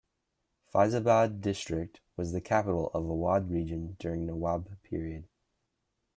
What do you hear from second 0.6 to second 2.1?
Faizabad District